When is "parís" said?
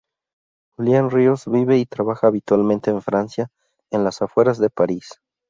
4.71-5.19